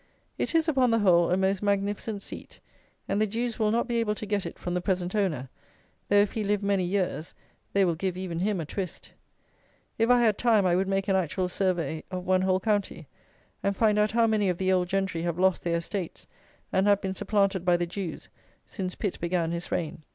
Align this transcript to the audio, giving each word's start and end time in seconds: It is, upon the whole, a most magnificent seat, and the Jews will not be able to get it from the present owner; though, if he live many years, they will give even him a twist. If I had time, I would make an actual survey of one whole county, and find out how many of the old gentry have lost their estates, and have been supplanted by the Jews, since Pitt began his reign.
It 0.39 0.55
is, 0.55 0.67
upon 0.67 0.89
the 0.89 0.97
whole, 0.97 1.29
a 1.29 1.37
most 1.37 1.61
magnificent 1.61 2.23
seat, 2.23 2.59
and 3.07 3.21
the 3.21 3.27
Jews 3.27 3.59
will 3.59 3.69
not 3.69 3.87
be 3.87 3.97
able 3.97 4.15
to 4.15 4.25
get 4.25 4.47
it 4.47 4.57
from 4.57 4.73
the 4.73 4.81
present 4.81 5.13
owner; 5.13 5.47
though, 6.09 6.15
if 6.15 6.31
he 6.33 6.43
live 6.43 6.63
many 6.63 6.83
years, 6.83 7.35
they 7.73 7.85
will 7.85 7.93
give 7.93 8.17
even 8.17 8.39
him 8.39 8.59
a 8.59 8.65
twist. 8.65 9.13
If 9.99 10.09
I 10.09 10.21
had 10.21 10.39
time, 10.39 10.65
I 10.65 10.75
would 10.75 10.87
make 10.87 11.07
an 11.07 11.15
actual 11.15 11.47
survey 11.47 12.03
of 12.09 12.25
one 12.25 12.41
whole 12.41 12.59
county, 12.59 13.05
and 13.61 13.77
find 13.77 13.99
out 13.99 14.09
how 14.09 14.25
many 14.25 14.49
of 14.49 14.57
the 14.57 14.71
old 14.71 14.87
gentry 14.89 15.21
have 15.21 15.37
lost 15.37 15.63
their 15.63 15.77
estates, 15.77 16.25
and 16.73 16.87
have 16.87 16.99
been 16.99 17.13
supplanted 17.13 17.63
by 17.63 17.77
the 17.77 17.85
Jews, 17.85 18.27
since 18.65 18.95
Pitt 18.95 19.19
began 19.19 19.51
his 19.51 19.71
reign. 19.71 20.01